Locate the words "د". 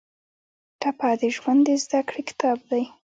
1.19-1.21, 1.67-1.69